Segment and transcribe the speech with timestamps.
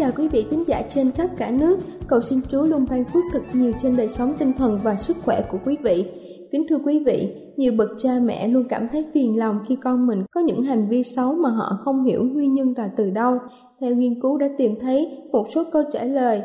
[0.00, 1.78] Chào quý vị khán giả trên khắp cả nước.
[2.08, 5.16] Cầu xin Chúa luôn ban phước thật nhiều trên đời sống tinh thần và sức
[5.24, 6.04] khỏe của quý vị.
[6.52, 10.06] Kính thưa quý vị, nhiều bậc cha mẹ luôn cảm thấy phiền lòng khi con
[10.06, 13.38] mình có những hành vi xấu mà họ không hiểu nguyên nhân là từ đâu.
[13.80, 16.42] Theo nghiên cứu đã tìm thấy một số câu trả lời,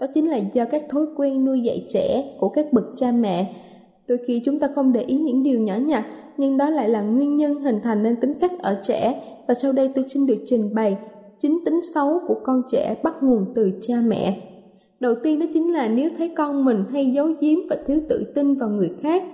[0.00, 3.54] đó chính là do các thói quen nuôi dạy trẻ của các bậc cha mẹ.
[4.08, 6.04] Đôi khi chúng ta không để ý những điều nhỏ nhặt,
[6.36, 9.22] nhưng đó lại là nguyên nhân hình thành nên tính cách ở trẻ.
[9.48, 10.96] Và sau đây tôi xin được trình bày
[11.40, 14.42] chính tính xấu của con trẻ bắt nguồn từ cha mẹ.
[15.00, 18.32] Đầu tiên đó chính là nếu thấy con mình hay giấu giếm và thiếu tự
[18.34, 19.24] tin vào người khác,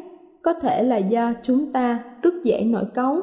[0.43, 3.23] có thể là do chúng ta rất dễ nổi cáu.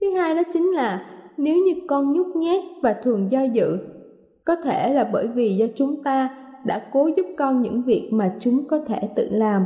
[0.00, 1.06] Thứ hai đó chính là
[1.36, 3.78] nếu như con nhút nhát và thường do dự,
[4.44, 6.28] có thể là bởi vì do chúng ta
[6.66, 9.64] đã cố giúp con những việc mà chúng có thể tự làm.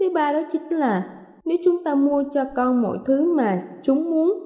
[0.00, 1.10] Thứ ba đó chính là
[1.44, 4.45] nếu chúng ta mua cho con mọi thứ mà chúng muốn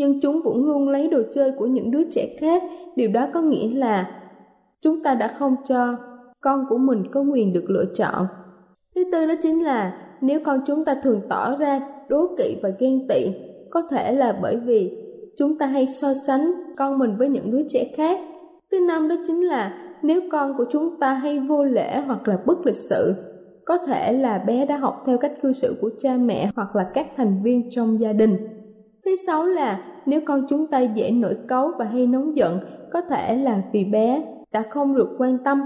[0.00, 2.62] nhưng chúng vẫn luôn lấy đồ chơi của những đứa trẻ khác.
[2.96, 4.10] Điều đó có nghĩa là
[4.82, 5.96] chúng ta đã không cho
[6.40, 8.26] con của mình có quyền được lựa chọn.
[8.94, 12.68] Thứ tư đó chính là nếu con chúng ta thường tỏ ra đố kỵ và
[12.78, 13.30] ghen tị,
[13.70, 14.90] có thể là bởi vì
[15.38, 18.20] chúng ta hay so sánh con mình với những đứa trẻ khác.
[18.70, 19.72] Thứ năm đó chính là
[20.02, 23.14] nếu con của chúng ta hay vô lễ hoặc là bất lịch sự,
[23.66, 26.84] có thể là bé đã học theo cách cư xử của cha mẹ hoặc là
[26.94, 28.36] các thành viên trong gia đình.
[29.04, 32.58] Thứ sáu là nếu con chúng ta dễ nổi cáu và hay nóng giận,
[32.92, 35.60] có thể là vì bé đã không được quan tâm.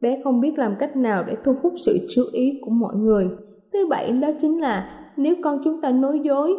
[0.00, 3.28] Bé không biết làm cách nào để thu hút sự chú ý của mọi người.
[3.72, 6.54] Thứ bảy đó chính là nếu con chúng ta nói dối,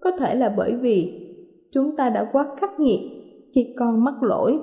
[0.00, 1.28] có thể là bởi vì
[1.72, 3.00] chúng ta đã quá khắc nghiệt
[3.54, 4.58] khi con mắc lỗi.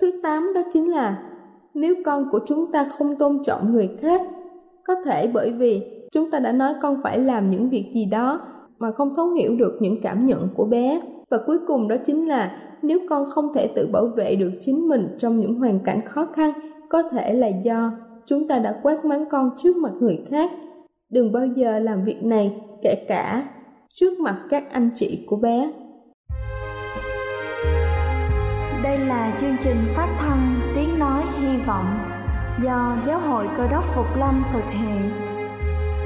[0.00, 1.22] Thứ tám đó chính là
[1.74, 4.20] nếu con của chúng ta không tôn trọng người khác,
[4.84, 8.40] có thể bởi vì chúng ta đã nói con phải làm những việc gì đó
[8.82, 11.00] mà không thấu hiểu được những cảm nhận của bé.
[11.30, 14.88] Và cuối cùng đó chính là, nếu con không thể tự bảo vệ được chính
[14.88, 16.52] mình trong những hoàn cảnh khó khăn,
[16.88, 17.90] có thể là do
[18.26, 20.50] chúng ta đã quát mắng con trước mặt người khác.
[21.10, 23.48] Đừng bao giờ làm việc này, kể cả
[23.94, 25.72] trước mặt các anh chị của bé.
[28.82, 31.86] Đây là chương trình phát thanh Tiếng Nói Hy Vọng
[32.64, 35.31] do Giáo hội Cơ đốc Phục Lâm thực hiện.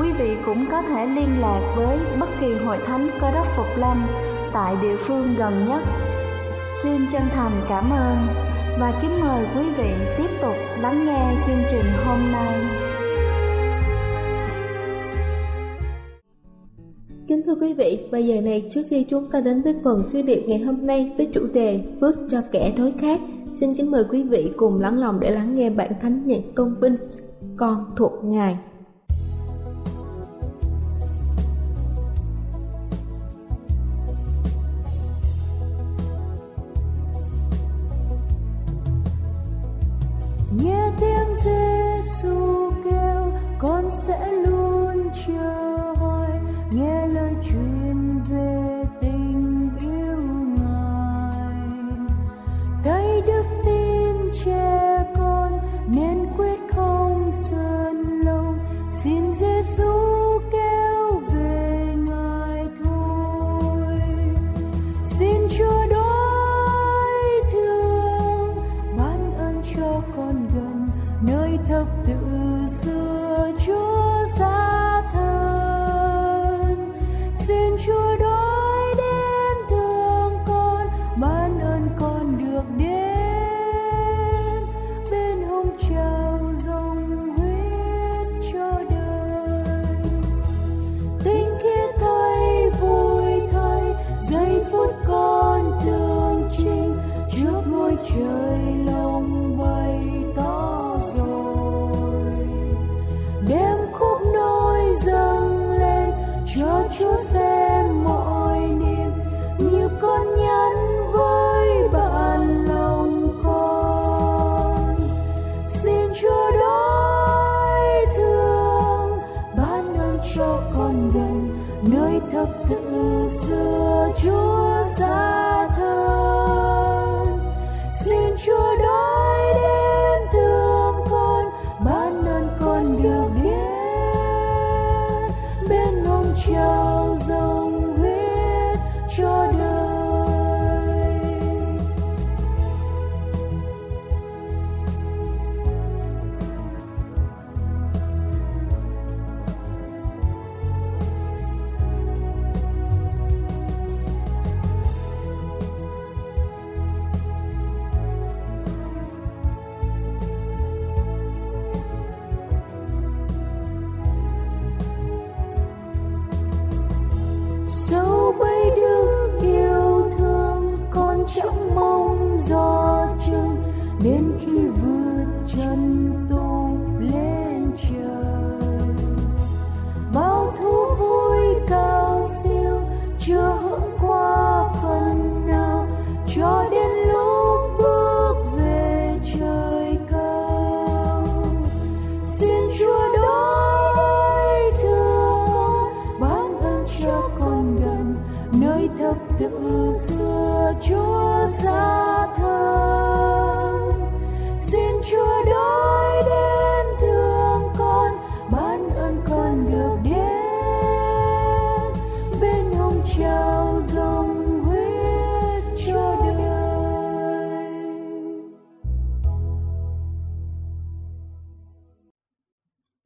[0.00, 3.66] quý vị cũng có thể liên lạc với bất kỳ hội thánh cơ đốc Phục
[3.76, 4.06] Lâm
[4.52, 5.80] tại địa phương gần nhất.
[6.82, 8.16] Xin chân thành cảm ơn
[8.80, 12.54] và kính mời quý vị tiếp tục lắng nghe chương trình hôm nay.
[17.28, 20.22] Kính thưa quý vị, bây giờ này trước khi chúng ta đến với phần suy
[20.22, 23.20] điệp ngày hôm nay với chủ đề Phước cho kẻ đối khác,
[23.54, 26.74] xin kính mời quý vị cùng lắng lòng để lắng nghe bản thánh nhạc tôn
[26.80, 26.96] vinh
[27.56, 28.56] Con thuộc Ngài.
[44.10, 45.69] sẽ luôn chờ.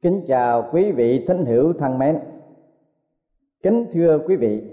[0.05, 2.19] Kính chào quý vị thính hữu thân mến.
[3.63, 4.63] Kính thưa quý vị,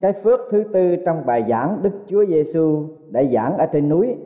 [0.00, 4.16] cái phước thứ tư trong bài giảng Đức Chúa Giêsu đã giảng ở trên núi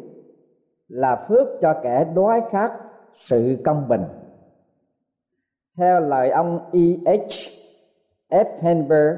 [0.88, 2.72] là phước cho kẻ đói khát
[3.14, 4.02] sự công bình.
[5.76, 7.50] Theo lời ông E.H.
[8.28, 9.16] Effenberg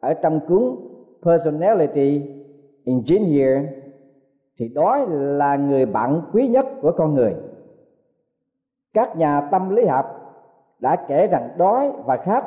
[0.00, 0.76] ở trong cuốn
[1.22, 2.22] Personality
[2.84, 3.64] Engineer
[4.58, 7.34] thì đói là người bạn quý nhất của con người
[8.94, 10.06] các nhà tâm lý học
[10.78, 12.44] đã kể rằng đói và khát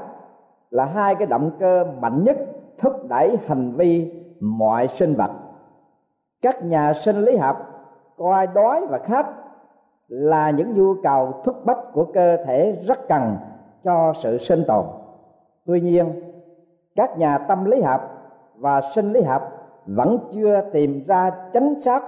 [0.70, 2.38] là hai cái động cơ mạnh nhất
[2.78, 5.32] thúc đẩy hành vi mọi sinh vật.
[6.42, 7.58] Các nhà sinh lý học
[8.18, 9.28] coi đói và khát
[10.08, 13.38] là những nhu cầu thúc bách của cơ thể rất cần
[13.84, 14.86] cho sự sinh tồn.
[15.66, 16.22] Tuy nhiên,
[16.96, 18.02] các nhà tâm lý học
[18.56, 19.52] và sinh lý học
[19.86, 22.04] vẫn chưa tìm ra chính xác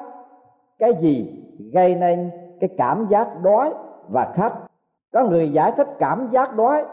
[0.80, 3.74] cái gì gây nên cái cảm giác đói
[4.12, 4.54] và khát
[5.14, 6.86] có người giải thích cảm giác đói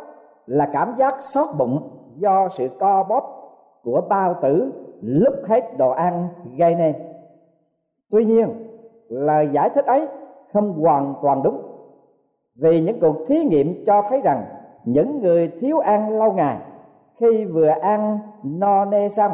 [0.47, 5.91] là cảm giác xót bụng do sự co bóp của bao tử lúc hết đồ
[5.91, 6.95] ăn gây nên.
[8.11, 8.49] Tuy nhiên,
[9.09, 10.09] lời giải thích ấy
[10.53, 11.63] không hoàn toàn đúng.
[12.55, 14.45] Vì những cuộc thí nghiệm cho thấy rằng
[14.85, 16.59] những người thiếu ăn lâu ngày
[17.15, 19.33] khi vừa ăn no nê xong,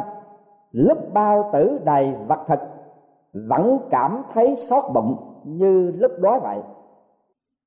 [0.71, 2.59] lúc bao tử đầy vật thực,
[3.33, 6.57] vẫn cảm thấy xót bụng như lúc đói vậy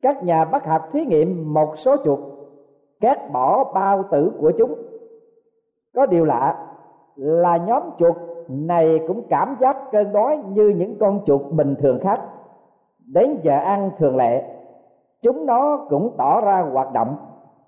[0.03, 2.19] các nhà bác học thí nghiệm một số chuột
[3.01, 4.75] cắt bỏ bao tử của chúng.
[5.95, 6.67] Có điều lạ
[7.17, 8.17] là nhóm chuột
[8.49, 12.21] này cũng cảm giác cơn đói như những con chuột bình thường khác.
[12.99, 14.45] Đến giờ ăn thường lệ,
[15.23, 17.17] chúng nó cũng tỏ ra hoạt động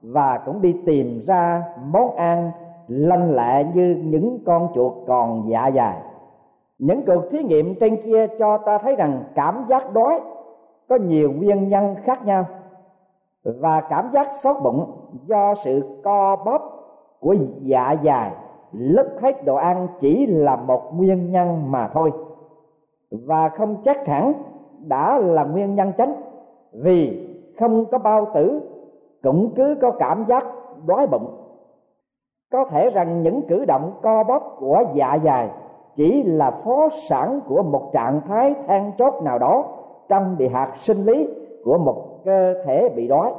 [0.03, 2.51] và cũng đi tìm ra món ăn
[2.89, 5.97] lanh lẹ như những con chuột còn dạ dày.
[6.79, 10.21] Những cuộc thí nghiệm trên kia cho ta thấy rằng cảm giác đói
[10.89, 12.47] có nhiều nguyên nhân khác nhau
[13.43, 14.91] và cảm giác xót bụng
[15.27, 16.63] do sự co bóp
[17.21, 18.33] của dạ dày
[18.73, 22.13] lấp hết đồ ăn chỉ là một nguyên nhân mà thôi.
[23.11, 24.33] Và không chắc hẳn
[24.79, 26.15] đã là nguyên nhân chính,
[26.73, 27.29] vì
[27.59, 28.61] không có bao tử,
[29.23, 30.45] cũng cứ có cảm giác
[30.87, 31.35] đói bụng.
[32.53, 35.51] Có thể rằng những cử động co bóp của dạ dày
[35.95, 39.65] chỉ là phó sản của một trạng thái than chốt nào đó
[40.09, 41.29] trong địa hạt sinh lý
[41.65, 43.33] của một cơ thể bị đói.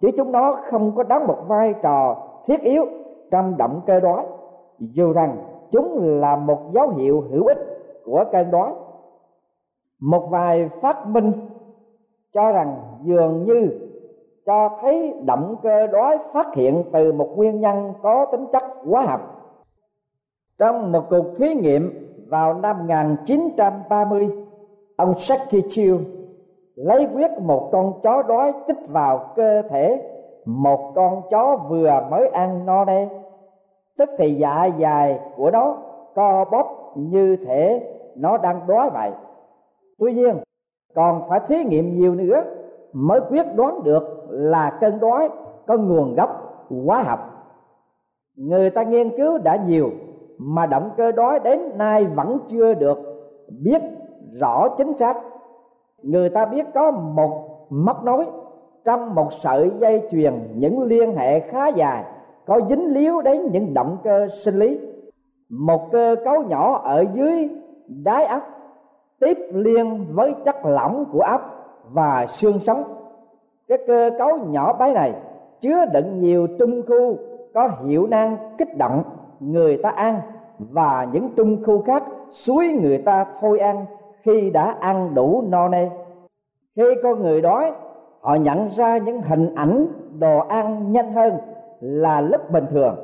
[0.00, 2.16] Chứ chúng nó không có đóng một vai trò
[2.46, 2.86] thiết yếu
[3.30, 4.26] trong động cơ đói.
[4.78, 5.36] Dù rằng
[5.70, 7.58] chúng là một dấu hiệu hữu ích
[8.04, 8.72] của cơn đói.
[10.00, 11.32] Một vài phát minh
[12.34, 13.68] cho rằng dường như
[14.46, 19.02] cho thấy động cơ đói phát hiện từ một nguyên nhân có tính chất hóa
[19.02, 19.20] học.
[20.58, 24.41] Trong một cuộc thí nghiệm vào năm 1930
[25.02, 25.98] ông sát kia chiêu
[26.74, 30.08] lấy quyết một con chó đói tích vào cơ thể.
[30.44, 33.08] Một con chó vừa mới ăn no đây
[33.98, 35.76] tức thì dạ dày của nó
[36.14, 39.10] co bóp như thể nó đang đói vậy.
[39.98, 40.36] Tuy nhiên,
[40.94, 42.42] còn phải thí nghiệm nhiều nữa
[42.92, 45.28] mới quyết đoán được là cơn đói
[45.66, 46.30] có nguồn gốc
[46.86, 47.32] hóa học
[48.36, 49.90] người ta nghiên cứu đã nhiều
[50.38, 52.98] mà động cơ đói đến nay vẫn chưa được
[53.48, 53.82] biết
[54.40, 55.16] rõ chính xác.
[56.02, 58.24] Người ta biết có một móc nối
[58.84, 62.04] trong một sợi dây chuyền những liên hệ khá dài,
[62.46, 64.80] có dính líu đến những động cơ sinh lý.
[65.48, 67.48] Một cơ cấu nhỏ ở dưới
[67.86, 68.40] đáy ấp
[69.20, 71.40] tiếp liên với chất lỏng của ấp
[71.90, 72.84] và xương sống.
[73.68, 75.12] Cái cơ cấu nhỏ bé này
[75.60, 77.16] chứa đựng nhiều trung khu
[77.54, 79.02] có hiệu năng kích động
[79.40, 80.20] người ta ăn
[80.58, 83.86] và những trung khu khác suối người ta thôi ăn
[84.22, 85.88] khi đã ăn đủ no nê.
[86.76, 87.72] Khi con người đói,
[88.20, 89.86] họ nhận ra những hình ảnh
[90.18, 91.38] đồ ăn nhanh hơn
[91.80, 92.96] là lúc bình thường.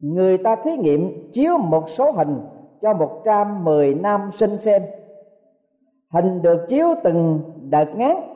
[0.00, 2.40] Người ta thí nghiệm chiếu một số hình
[2.80, 4.82] cho 110 nam sinh xem.
[6.12, 7.40] Hình được chiếu từng
[7.70, 8.34] đợt ngắn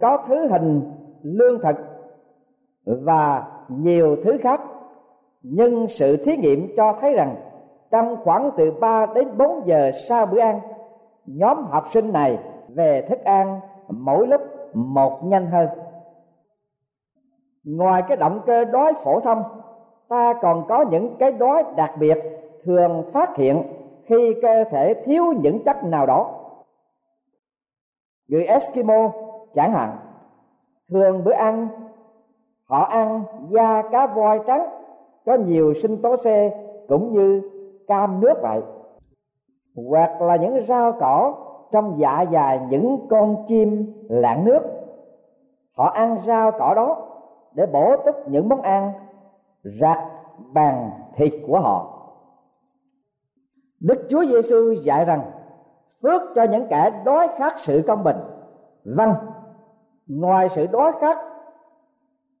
[0.00, 0.82] có thứ hình
[1.22, 1.76] lương thực
[2.84, 4.60] và nhiều thứ khác.
[5.42, 7.36] Nhưng sự thí nghiệm cho thấy rằng
[7.90, 10.60] trong khoảng từ 3 đến 4 giờ sau bữa ăn
[11.26, 14.40] nhóm học sinh này về thức ăn mỗi lúc
[14.74, 15.68] một nhanh hơn.
[17.64, 19.42] Ngoài cái động cơ đói phổ thông,
[20.08, 22.18] ta còn có những cái đói đặc biệt
[22.64, 23.62] thường phát hiện
[24.04, 26.30] khi cơ thể thiếu những chất nào đó.
[28.28, 29.12] Người Eskimo
[29.54, 29.96] chẳng hạn,
[30.88, 31.68] thường bữa ăn,
[32.64, 34.66] họ ăn da cá voi trắng,
[35.26, 36.26] có nhiều sinh tố C
[36.88, 37.42] cũng như
[37.88, 38.60] cam nước vậy
[39.88, 41.34] hoặc là những rau cỏ
[41.72, 44.60] trong dạ dày những con chim lạng nước
[45.76, 47.06] họ ăn rau cỏ đó
[47.52, 48.92] để bổ túc những món ăn
[49.62, 49.98] rạc
[50.52, 52.00] bàn thịt của họ
[53.80, 55.22] Đức Chúa Giêsu dạy rằng
[56.02, 58.16] phước cho những kẻ đói khát sự công bình.
[58.84, 59.14] Vâng,
[60.06, 61.18] ngoài sự đói khát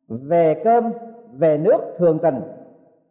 [0.08, 0.92] về cơm,
[1.32, 2.40] về nước thường tình,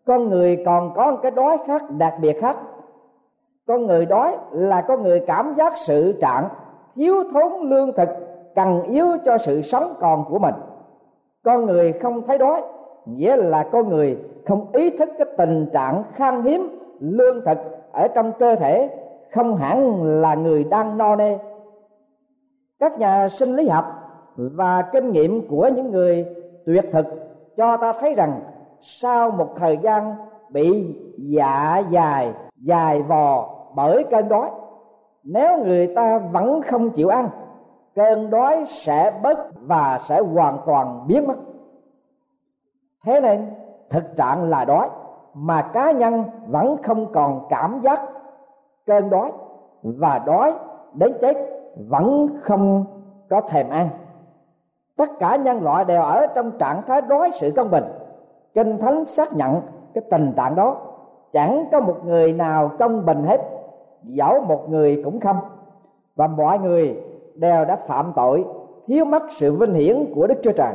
[0.06, 2.58] con người còn có một cái đói khát đặc biệt khác.
[3.70, 6.50] Con người đói là con người cảm giác sự trạng
[6.96, 8.10] thiếu thốn lương thực
[8.56, 10.56] cần yếu cho sự sống còn của mình.
[11.44, 12.62] Con người không thấy đói,
[13.06, 17.58] nghĩa là con người không ý thức cái tình trạng khan hiếm lương thực
[17.92, 18.90] ở trong cơ thể,
[19.32, 21.38] không hẳn là người đang no nê.
[22.80, 23.86] Các nhà sinh lý học
[24.36, 26.26] và kinh nghiệm của những người
[26.66, 27.06] tuyệt thực
[27.58, 28.42] cho ta thấy rằng
[28.82, 30.16] sau một thời gian
[30.50, 34.52] bị dạ dài dài vò bởi cơn đói,
[35.24, 37.30] nếu người ta vẫn không chịu ăn,
[37.96, 41.36] cơn đói sẽ bớt và sẽ hoàn toàn biến mất.
[43.06, 43.54] Thế nên,
[43.90, 44.90] thực trạng là đói
[45.34, 48.02] mà cá nhân vẫn không còn cảm giác
[48.86, 49.32] cơn đói
[49.84, 50.54] và đói
[50.94, 51.38] đến chết
[51.90, 52.86] vẫn không
[53.30, 53.90] có thèm ăn.
[54.98, 57.84] Tất cả nhân loại đều ở trong trạng thái đói sự công bình.
[58.54, 59.62] Kinh thánh xác nhận
[59.94, 60.78] cái tình trạng đó.
[61.34, 63.42] Chẳng có một người nào công bình hết
[64.04, 65.38] dẫu một người cũng không
[66.16, 66.96] và mọi người
[67.36, 68.46] đều đã phạm tội
[68.88, 70.74] thiếu mất sự vinh hiển của Đức Chúa Trời.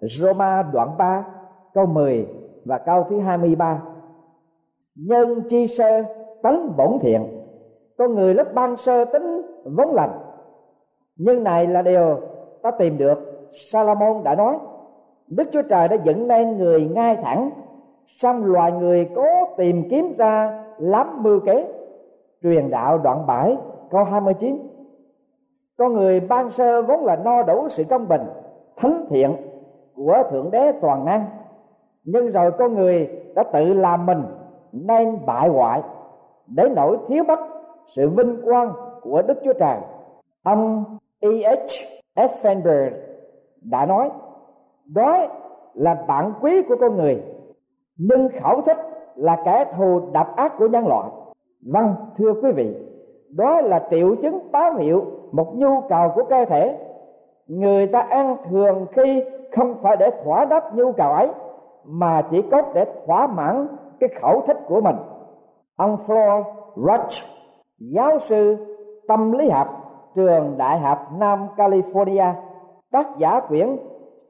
[0.00, 1.24] Roma đoạn 3
[1.74, 2.26] câu 10
[2.64, 3.82] và câu thứ 23.
[4.94, 6.02] Nhân chi sơ
[6.42, 7.26] tánh bổn thiện,
[7.98, 10.10] con người lớp ban sơ tính vốn lành.
[11.16, 12.20] Nhưng này là điều
[12.62, 13.48] ta tìm được.
[13.52, 14.58] Salomon đã nói,
[15.26, 17.50] Đức Chúa Trời đã dựng nên người ngay thẳng,
[18.06, 19.26] xong loài người cố
[19.56, 21.66] tìm kiếm ra lắm mưu kế.
[22.42, 23.56] Truyền đạo đoạn 7
[23.90, 24.70] câu 29
[25.80, 28.22] con người ban sơ vốn là no đủ sự công bình,
[28.76, 29.36] thánh thiện
[29.94, 31.26] của thượng đế toàn năng.
[32.04, 34.22] Nhưng rồi con người đã tự làm mình
[34.72, 35.82] nên bại hoại,
[36.46, 37.40] để nỗi thiếu mất
[37.86, 39.78] sự vinh quang của đức chúa trời.
[40.42, 40.84] Ông
[41.20, 42.90] e h Effenberg
[43.62, 44.10] đã nói
[44.84, 45.16] đó
[45.74, 47.22] là bạn quý của con người,
[47.96, 48.78] nhưng khẩu thích
[49.14, 51.10] là kẻ thù độc ác của nhân loại
[51.62, 52.76] vâng thưa quý vị,
[53.28, 56.78] đó là triệu chứng báo hiệu một nhu cầu của cơ thể.
[57.46, 61.28] Người ta ăn thường khi không phải để thỏa đáp nhu cầu ấy,
[61.84, 63.66] mà chỉ có để thỏa mãn
[64.00, 64.96] cái khẩu thích của mình.
[65.76, 66.42] Ông Flor
[66.76, 67.24] Rush
[67.78, 68.56] giáo sư
[69.08, 69.68] tâm lý học,
[70.14, 72.32] trường đại học Nam California,
[72.92, 73.76] tác giả quyển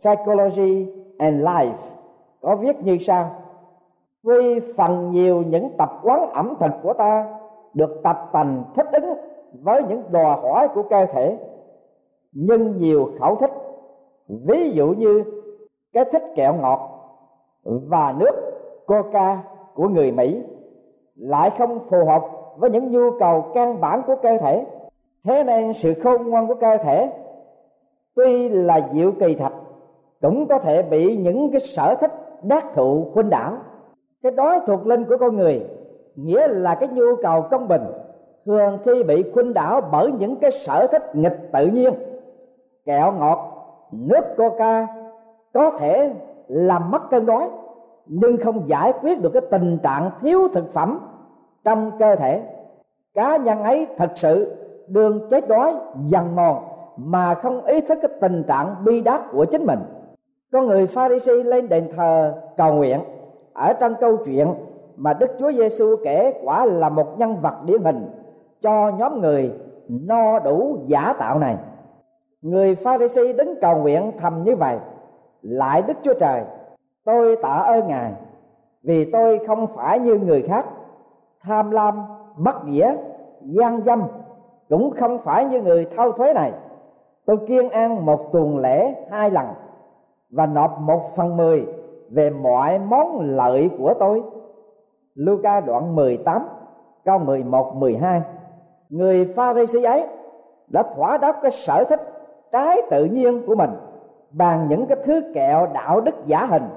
[0.01, 0.87] Psychology
[1.19, 1.73] and Life,
[2.41, 3.25] có viết như sau
[4.23, 7.39] vì phần nhiều những tập quán ẩm thực của ta
[7.75, 9.15] được tập thành thích ứng
[9.63, 11.39] với những đòi hỏi của cơ thể.
[12.33, 13.51] Nhưng nhiều khẩu thích,
[14.29, 15.25] ví dụ như
[15.93, 16.81] cái thích kẹo ngọt
[17.65, 18.33] và nước
[18.87, 19.43] coca
[19.75, 20.43] của người mỹ
[21.17, 22.23] lại không phù hợp
[22.57, 24.67] với những nhu cầu căn bản của cơ thể.
[25.25, 27.13] Thế nên sự khôn ngoan của cơ thể
[28.15, 29.53] tuy là diệu kỳ thật,
[30.21, 32.11] cũng có thể bị những cái sở thích
[32.43, 33.53] đắc thụ, khuynh đảo
[34.23, 35.67] cái đói thuộc linh của con người,
[36.17, 37.83] nghĩa là cái nhu cầu công bình,
[38.47, 41.95] thường khi bị khuynh đảo bởi những cái sở thích nghịch tự nhiên.
[42.85, 43.39] Kẹo ngọt,
[43.93, 44.87] nước coca
[45.55, 46.15] có thể
[46.49, 47.49] làm mất cơn đói
[48.07, 50.99] nhưng không giải quyết được cái tình trạng thiếu thực phẩm
[51.65, 52.43] trong cơ thể.
[53.15, 54.57] Cá nhân ấy thật sự
[54.89, 55.75] đương chết đói,
[56.07, 56.65] dằn mòn
[56.97, 59.79] mà không ý thức cái tình trạng bi đát của chính mình.
[60.53, 63.01] Có người Pharisee lên đền thờ cầu nguyện
[63.61, 64.55] ở trong câu chuyện
[64.97, 68.11] mà Đức Chúa Giêsu kể quả là một nhân vật điển hình
[68.61, 69.53] cho nhóm người
[69.89, 71.57] no đủ giả tạo này.
[72.43, 74.79] Người pha ri si đến cầu nguyện thầm như vậy,
[75.43, 76.43] lại Đức Chúa Trời,
[77.05, 78.13] tôi tạ ơn Ngài,
[78.83, 80.67] vì tôi không phải như người khác,
[81.43, 82.03] tham lam,
[82.37, 82.97] bất nghĩa,
[83.41, 84.03] gian dâm,
[84.69, 86.53] cũng không phải như người thao thuế này.
[87.25, 89.47] Tôi kiên ăn một tuần lễ hai lần
[90.31, 91.67] và nộp một phần mười
[92.11, 94.23] về mọi món lợi của tôi.
[95.15, 96.49] Luca đoạn 18
[97.05, 98.23] câu 11 12
[98.89, 100.07] Người Pharisee ấy
[100.69, 102.01] đã thỏa đáp cái sở thích
[102.53, 103.71] trái tự nhiên của mình,
[104.31, 106.69] bằng những cái thứ kẹo đạo đức giả hình,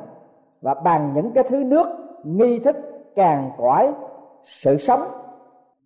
[0.61, 1.87] và bằng những cái thứ nước
[2.23, 2.75] nghi thức
[3.15, 3.93] càng cõi
[4.43, 4.99] sự sống.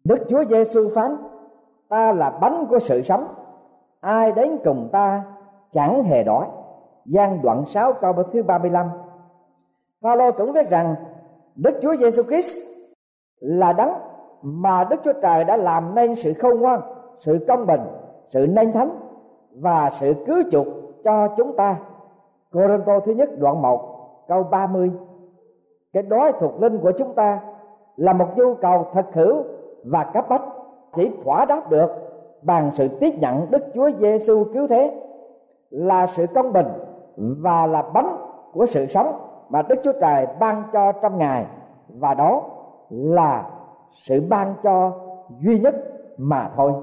[0.04, 1.18] Đức Chúa Giêsu phán,
[1.90, 3.24] ta là bánh của sự sống,
[4.00, 5.24] ai đến cùng ta
[5.72, 6.46] chẳng hề đói.
[7.06, 8.88] Gian đoạn 6 câu thứ 35
[10.02, 10.96] Phaolô cũng viết rằng
[11.56, 12.58] Đức Chúa Giêsu Christ
[13.40, 13.94] là đấng
[14.42, 16.82] mà Đức Chúa Trời đã làm nên sự khôn ngoan,
[17.18, 17.82] sự công bình,
[18.30, 18.90] sự nên thánh
[19.52, 20.68] và sự cứu chuộc
[21.04, 21.80] cho chúng ta.
[22.52, 24.92] Cô-rinh-tô thứ nhất đoạn 1 câu 30
[25.94, 27.40] Cái đói thuộc linh của chúng ta
[27.96, 29.44] là một nhu cầu thật hữu
[29.84, 30.42] và cấp bách
[30.96, 31.90] chỉ thỏa đáp được
[32.42, 35.02] bằng sự tiếp nhận Đức Chúa Giêsu cứu thế
[35.70, 36.68] là sự công bình
[37.18, 38.18] và là bánh
[38.54, 41.46] của sự sống mà Đức Chúa Trời ban cho trong Ngài
[41.88, 42.42] và đó
[42.90, 43.50] là
[43.92, 44.92] sự ban cho
[45.40, 45.76] duy nhất
[46.18, 46.74] mà thôi.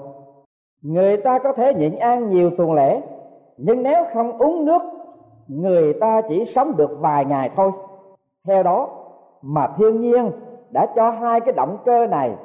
[0.83, 3.01] Người ta có thể nhịn ăn nhiều tuần lễ,
[3.57, 4.83] nhưng nếu không uống nước,
[5.49, 7.73] người ta chỉ sống được vài ngày thôi.
[8.47, 8.89] Theo đó
[9.43, 10.31] mà thiên nhiên
[10.71, 12.37] đã cho hai cái động cơ này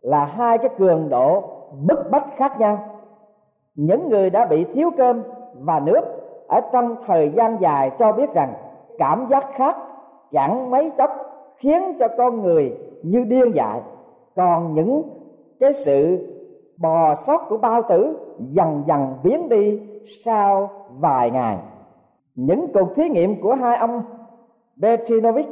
[0.00, 1.42] là hai cái cường độ
[1.86, 2.78] bức bách khác nhau.
[3.74, 5.22] Những người đã bị thiếu cơm
[5.54, 6.00] và nước
[6.48, 8.54] ở trong thời gian dài cho biết rằng
[8.98, 9.76] cảm giác khác
[10.32, 11.10] chẳng mấy chốc
[11.56, 13.80] khiến cho con người như điên dại.
[14.36, 15.02] Còn những
[15.60, 16.26] cái sự
[16.76, 19.80] bò sót của bao tử dần dần biến đi
[20.24, 21.58] sau vài ngày.
[22.34, 24.02] Những cuộc thí nghiệm của hai ông
[24.76, 25.46] Bertinovic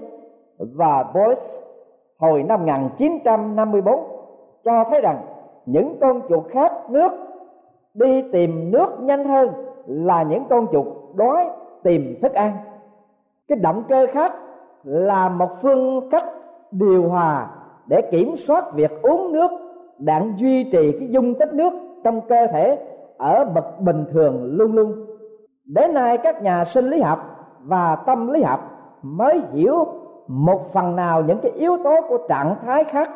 [0.58, 1.60] và Boris
[2.18, 4.00] hồi năm 1954
[4.64, 5.18] cho thấy rằng
[5.66, 7.12] những con chuột khát nước
[7.94, 9.48] đi tìm nước nhanh hơn
[9.86, 11.50] là những con chuột đói
[11.82, 12.52] tìm thức ăn
[13.48, 14.32] cái động cơ khác
[14.84, 16.24] là một phương cách
[16.70, 17.46] điều hòa
[17.86, 19.50] để kiểm soát việc uống nước
[19.98, 21.72] đạn duy trì cái dung tích nước
[22.04, 22.78] trong cơ thể
[23.18, 25.06] ở bậc bình thường luôn luôn.
[25.64, 27.18] Đến nay các nhà sinh lý học
[27.60, 28.60] và tâm lý học
[29.02, 29.86] mới hiểu
[30.28, 33.10] một phần nào những cái yếu tố của trạng thái khác,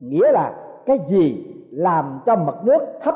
[0.00, 0.52] nghĩa là
[0.86, 3.14] cái gì làm cho mực nước thấp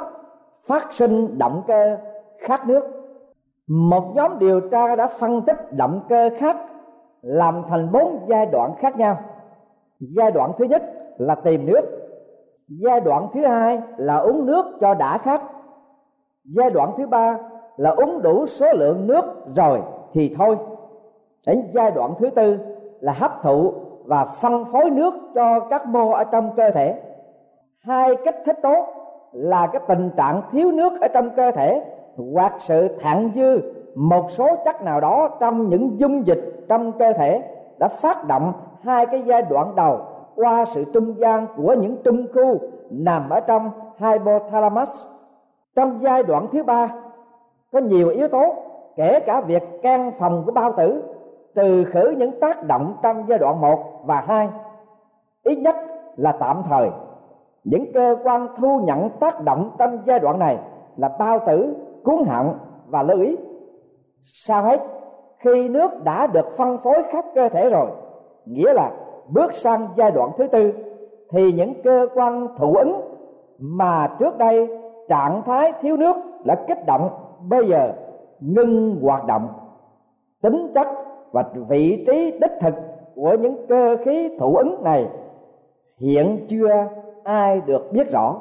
[0.68, 1.96] phát sinh động cơ
[2.38, 3.01] khát nước
[3.72, 6.56] một nhóm điều tra đã phân tích động cơ khác,
[7.22, 9.16] làm thành bốn giai đoạn khác nhau.
[10.00, 10.82] Giai đoạn thứ nhất
[11.18, 11.80] là tìm nước.
[12.68, 15.42] Giai đoạn thứ hai là uống nước cho đã khát.
[16.44, 17.38] Giai đoạn thứ ba
[17.76, 19.24] là uống đủ số lượng nước
[19.56, 19.82] rồi
[20.12, 20.56] thì thôi.
[21.46, 22.58] Đến giai đoạn thứ tư
[23.00, 23.72] là hấp thụ
[24.04, 27.00] và phân phối nước cho các mô ở trong cơ thể.
[27.80, 28.86] Hai cách thích tốt
[29.32, 31.84] là cái tình trạng thiếu nước ở trong cơ thể
[32.16, 33.60] hoặc sự thặng dư,
[33.94, 37.42] một số chất nào đó trong những dung dịch trong cơ thể
[37.78, 40.00] đã phát động hai cái giai đoạn đầu
[40.34, 42.58] qua sự trung gian của những trung khu
[42.90, 45.06] nằm ở trong hypothalamus.
[45.76, 46.88] Trong giai đoạn thứ ba,
[47.72, 48.54] có nhiều yếu tố,
[48.96, 51.02] kể cả việc can phòng của bao tử,
[51.54, 54.48] trừ khử những tác động trong giai đoạn 1 và 2
[55.42, 55.76] ít nhất
[56.16, 56.90] là tạm thời,
[57.64, 60.58] những cơ quan thu nhận tác động trong giai đoạn này
[60.96, 63.36] là bao tử cuốn họng và lưỡi
[64.22, 64.80] sao hết?
[65.38, 67.90] Khi nước đã được phân phối khắp cơ thể rồi,
[68.46, 68.90] nghĩa là
[69.28, 70.72] bước sang giai đoạn thứ tư,
[71.30, 73.00] thì những cơ quan thụ ứng
[73.58, 74.68] mà trước đây
[75.08, 77.10] trạng thái thiếu nước là kích động,
[77.48, 77.92] bây giờ
[78.40, 79.48] ngưng hoạt động.
[80.42, 80.86] Tính chất
[81.32, 82.74] và vị trí đích thực
[83.14, 85.08] của những cơ khí thụ ứng này
[86.00, 86.88] hiện chưa
[87.24, 88.40] ai được biết rõ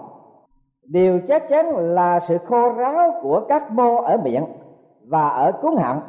[0.92, 4.46] điều chắc chắn là sự khô ráo của các mô ở miệng
[5.08, 6.02] và ở cuốn họng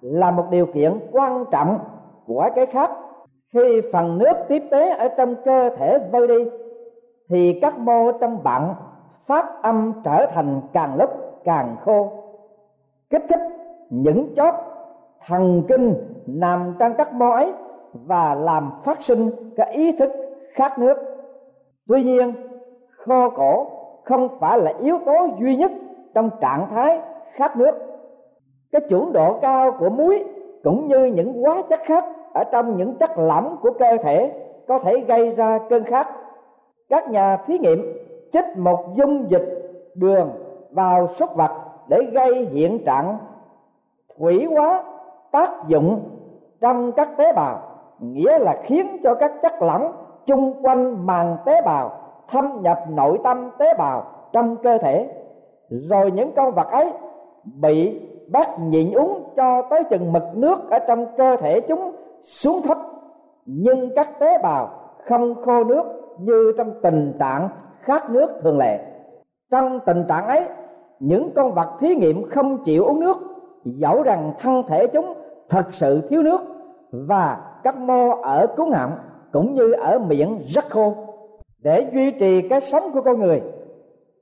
[0.00, 1.78] là một điều kiện quan trọng
[2.26, 2.90] của cái khác
[3.52, 6.50] khi phần nước tiếp tế ở trong cơ thể vơi đi,
[7.28, 8.74] thì các mô trong bạn
[9.26, 11.10] phát âm trở thành càng lúc
[11.44, 12.08] càng khô.
[13.10, 13.40] Kích thích
[13.90, 14.54] những chót
[15.26, 15.94] thần kinh
[16.26, 17.52] nằm trong các mô ấy
[17.92, 20.10] và làm phát sinh cái ý thức
[20.52, 20.96] khát nước.
[21.88, 22.32] Tuy nhiên,
[22.96, 23.79] khô cổ
[24.10, 25.72] không phải là yếu tố duy nhất
[26.14, 27.00] trong trạng thái
[27.32, 27.72] khát nước.
[28.72, 30.24] Cái chuẩn độ cao của muối
[30.64, 34.32] cũng như những hóa chất khác ở trong những chất lỏng của cơ thể
[34.68, 36.08] có thể gây ra cơn khát.
[36.88, 37.92] Các nhà thí nghiệm
[38.32, 40.30] chích một dung dịch đường
[40.70, 41.50] vào súc vật
[41.88, 43.18] để gây hiện trạng
[44.18, 44.82] thủy hóa
[45.30, 46.00] tác dụng
[46.60, 47.58] trong các tế bào,
[47.98, 49.92] nghĩa là khiến cho các chất lỏng
[50.26, 51.99] chung quanh màng tế bào
[52.30, 55.08] thâm nhập nội tâm tế bào trong cơ thể.
[55.68, 56.92] Rồi những con vật ấy
[57.44, 58.00] bị
[58.32, 62.78] bắt nhịn uống cho tới chừng mực nước ở trong cơ thể chúng xuống thấp.
[63.46, 64.70] Nhưng các tế bào
[65.08, 65.82] không khô nước
[66.18, 67.48] như trong tình trạng
[67.80, 68.78] khát nước thường lệ.
[69.50, 70.44] Trong tình trạng ấy,
[71.00, 73.16] những con vật thí nghiệm không chịu uống nước,
[73.64, 75.14] dẫu rằng thân thể chúng
[75.48, 76.40] thật sự thiếu nước
[76.92, 78.92] và các mô ở cuốn họng
[79.32, 80.94] cũng như ở miệng rất khô
[81.62, 83.42] để duy trì cái sống của con người,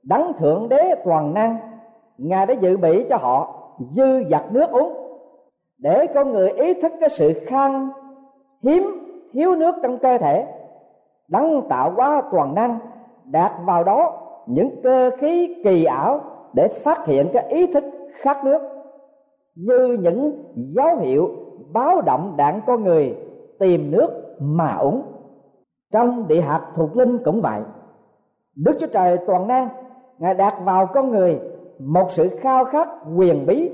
[0.03, 1.57] đấng thượng đế toàn năng,
[2.17, 3.55] ngài đã dự bị cho họ
[3.91, 4.93] dư giặt nước uống,
[5.77, 7.89] để con người ý thức cái sự khan
[8.63, 8.83] hiếm,
[9.33, 10.45] thiếu nước trong cơ thể,
[11.27, 12.79] đấng tạo hóa toàn năng,
[13.25, 14.13] đạt vào đó
[14.45, 16.21] những cơ khí kỳ ảo
[16.53, 18.61] để phát hiện cái ý thức khát nước,
[19.55, 21.29] như những dấu hiệu
[21.73, 23.15] báo động đạn con người
[23.59, 25.01] tìm nước mà uống
[25.91, 27.61] trong địa hạt thuộc linh cũng vậy.
[28.55, 29.69] Đức chúa trời toàn năng,
[30.17, 31.39] ngài đạt vào con người
[31.79, 33.69] một sự khao khát quyền bí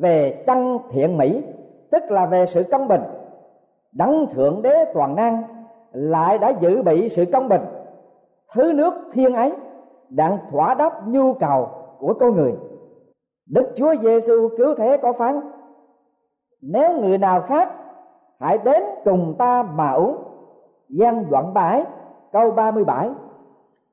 [0.00, 1.42] về chân thiện mỹ,
[1.90, 3.02] tức là về sự công bình.
[3.92, 5.42] Đấng thượng đế toàn năng
[5.92, 7.62] lại đã dự bị sự công bình.
[8.54, 9.52] Thứ nước thiên ấy
[10.08, 12.52] đang thỏa đáp nhu cầu của con người.
[13.46, 15.40] Đức chúa giêsu cứu thế có phán,
[16.60, 17.72] nếu người nào khác
[18.40, 20.27] hãy đến cùng ta mà uống
[20.88, 21.84] gian đoạn 7
[22.32, 23.10] câu 37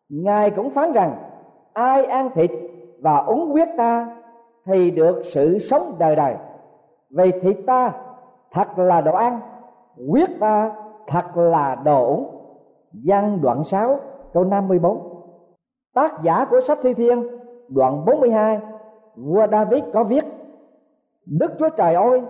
[0.09, 1.15] ngài cũng phán rằng,
[1.73, 2.51] ai ăn thịt
[3.01, 4.15] và uống huyết ta
[4.65, 6.35] thì được sự sống đời đời.
[7.09, 7.91] Vì thịt ta
[8.51, 9.39] thật là đồ ăn,
[10.09, 10.71] huyết ta
[11.07, 12.31] thật là đồ uống.
[12.93, 13.99] Gian đoạn 6
[14.33, 15.15] câu 54
[15.93, 17.27] Tác giả của sách Thi Thiên,
[17.69, 18.59] đoạn 42
[19.15, 20.25] Vua David có viết,
[21.25, 22.21] Đức Chúa Trời ơi,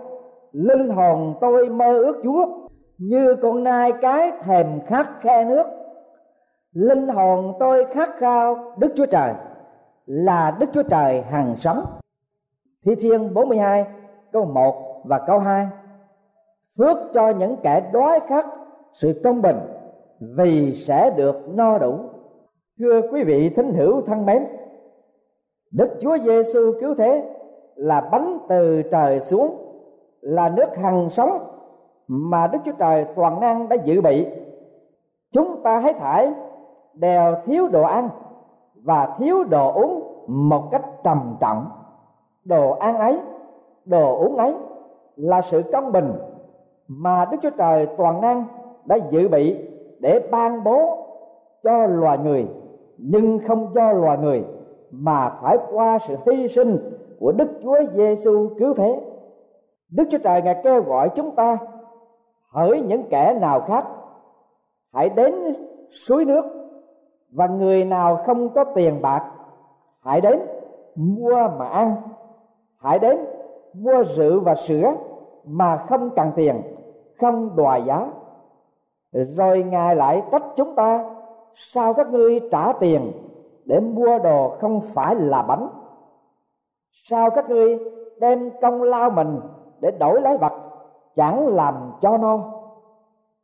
[0.52, 2.46] Linh hồn tôi mơ ước Chúa.
[2.98, 5.66] Như con nai cái thèm khát khe nước,
[6.72, 9.32] Linh hồn tôi khát khao Đức Chúa Trời,
[10.06, 11.84] Là Đức Chúa Trời hằng sống.
[12.84, 13.86] Thi Thiên 42
[14.32, 15.68] câu 1 và câu 2
[16.78, 18.46] Phước cho những kẻ đói khát
[18.92, 19.56] sự công bình,
[20.20, 21.98] Vì sẽ được no đủ.
[22.78, 24.46] Thưa quý vị thính hữu thân mến,
[25.70, 27.22] Đức Chúa Giêsu cứu thế
[27.74, 29.56] là bánh từ trời xuống,
[30.20, 31.55] là nước hằng sống
[32.08, 34.26] mà Đức Chúa Trời toàn năng đã dự bị.
[35.32, 36.32] Chúng ta hãy thải
[36.94, 38.08] đều thiếu đồ ăn
[38.74, 41.66] và thiếu đồ uống một cách trầm trọng.
[42.44, 43.20] Đồ ăn ấy,
[43.84, 44.54] đồ uống ấy
[45.16, 46.12] là sự công bình
[46.88, 48.44] mà Đức Chúa Trời toàn năng
[48.84, 51.06] đã dự bị để ban bố
[51.62, 52.46] cho loài người.
[52.98, 54.44] Nhưng không do loài người
[54.90, 56.78] mà phải qua sự hy sinh
[57.20, 59.00] của Đức Chúa Giêsu cứu thế.
[59.90, 61.58] Đức Chúa Trời Ngài kêu gọi chúng ta
[62.56, 63.86] hỡi những kẻ nào khác,
[64.94, 65.34] hãy đến
[65.90, 66.44] suối nước.
[67.32, 69.30] Và người nào không có tiền bạc,
[70.00, 70.40] hãy đến
[70.94, 71.96] mua mà ăn.
[72.78, 73.18] Hãy đến
[73.74, 74.94] mua rượu và sữa
[75.44, 76.62] mà không cần tiền,
[77.20, 78.06] không đòi giá.
[79.12, 81.04] Rồi ngài lại trách chúng ta,
[81.54, 83.12] sao các ngươi trả tiền
[83.64, 85.68] để mua đồ không phải là bánh?
[86.90, 87.78] Sao các ngươi
[88.20, 89.40] đem công lao mình
[89.80, 90.65] để đổi lấy vật?
[91.16, 92.52] Chẳng làm cho no.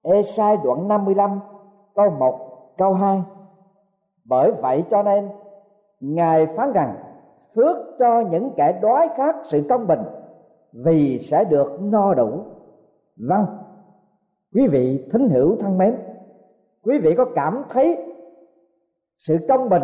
[0.02, 1.40] Esai đoạn 55
[1.94, 2.38] câu 1
[2.78, 3.22] câu 2
[4.24, 5.28] bởi vậy cho nên,
[6.00, 6.94] ngài phán rằng,
[7.54, 10.00] phước cho những kẻ đói khát sự công bình,
[10.72, 12.44] vì sẽ được no đủ.
[13.16, 13.46] Vâng.
[14.54, 15.96] Quý vị thính hữu thân mến,
[16.84, 18.14] quý vị có cảm thấy
[19.18, 19.82] sự công bình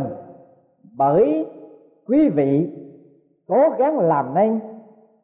[0.96, 1.46] bởi
[2.06, 2.70] quý vị
[3.46, 4.60] cố gắng làm nên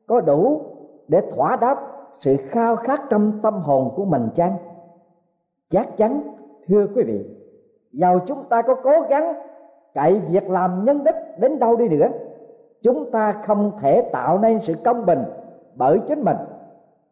[0.07, 0.61] có đủ
[1.09, 4.57] để thỏa đáp sự khao khát trong tâm hồn của mình chăng
[5.71, 6.23] chắc chắn,
[6.67, 7.25] thưa quý vị
[7.93, 9.35] dầu chúng ta có cố gắng
[9.95, 12.09] cậy việc làm nhân đức đến đâu đi nữa
[12.85, 15.25] chúng ta không thể tạo nên sự công bình
[15.75, 16.37] bởi chính mình,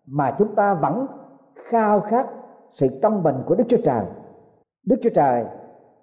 [0.07, 1.07] mà chúng ta vẫn
[1.55, 2.27] khao khát
[2.71, 4.05] sự công bình của Đức Chúa Trời.
[4.87, 5.45] Đức Chúa Trời,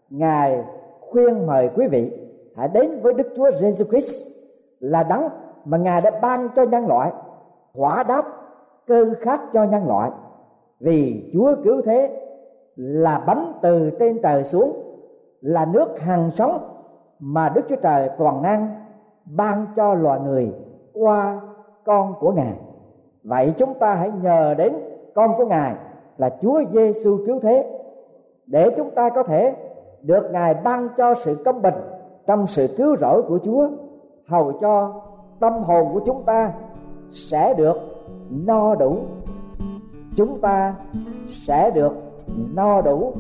[0.10, 0.64] ngài
[1.00, 4.40] khuyên mời quý vị hãy đến với Đức Chúa Jesus Christ
[4.80, 5.30] là đấng
[5.66, 7.12] mà ngài đã ban cho nhân loại
[7.74, 8.26] hỏa đáp
[8.90, 10.12] cơn khát cho nhân loại
[10.80, 12.26] vì Chúa cứu thế
[12.76, 14.72] là bánh từ trên trời xuống,
[15.42, 16.58] là nước hằng sống
[17.20, 18.76] mà Đức Chúa Trời toàn năng
[19.26, 20.54] ban cho loài người
[20.94, 21.42] qua
[21.86, 22.54] con của Ngài.
[23.24, 24.74] Vậy chúng ta hãy nhờ đến
[25.16, 25.76] con của Ngài
[26.18, 27.80] là Chúa Giêsu cứu thế,
[28.46, 29.56] để chúng ta có thể
[30.02, 31.76] được Ngài ban cho sự công bình
[32.28, 33.70] trong sự cứu rỗi của Chúa
[34.28, 35.02] hầu cho
[35.40, 36.54] tâm hồn của chúng ta
[37.12, 37.89] sẽ được
[38.30, 38.98] no đủ,
[40.16, 40.76] chúng ta
[41.28, 41.94] sẽ được
[42.54, 43.14] no đủ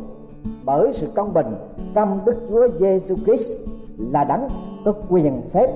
[0.65, 1.47] bởi sự công bình
[1.93, 4.47] trong Đức Chúa Giêsu Christ là đấng
[4.85, 5.67] có quyền phép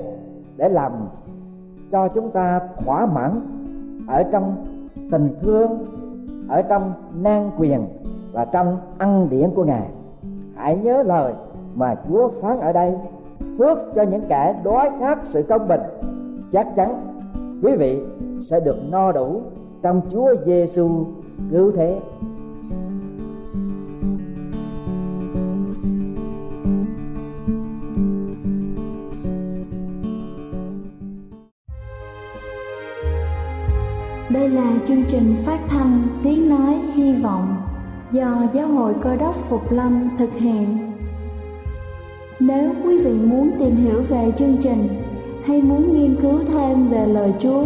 [0.57, 0.91] để làm
[1.91, 3.41] cho chúng ta thỏa mãn
[4.07, 4.55] ở trong
[5.11, 5.85] tình thương,
[6.47, 7.87] ở trong nan quyền
[8.31, 9.89] và trong ân điển của ngài.
[10.55, 11.33] Hãy nhớ lời
[11.75, 12.93] mà chúa phán ở đây,
[13.57, 15.81] phước cho những kẻ đói khát sự công bình.
[16.51, 17.15] Chắc chắn,
[17.63, 17.99] quý vị
[18.43, 19.41] sẽ được no đủ
[19.82, 21.06] trong chúa giêsu
[21.51, 21.99] cứu thế
[34.29, 37.56] Đây là chương trình phát thanh Tiếng Nói Hy Vọng
[38.12, 40.91] do Giáo hội Cơ đốc Phục Lâm thực hiện.
[42.39, 44.88] Nếu quý vị muốn tìm hiểu về chương trình
[45.45, 47.65] hay muốn nghiên cứu thêm về lời Chúa,